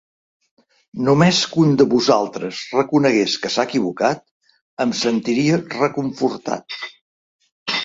Només 1.09 1.41
que 1.51 1.59
un 1.63 1.75
de 1.81 1.85
vosaltres 1.91 2.61
reconegués 2.79 3.37
que 3.45 3.53
s’ha 3.57 3.67
equivocat 3.71 4.25
em 4.87 4.97
sentiria 5.03 5.63
reconfortat. 5.77 6.83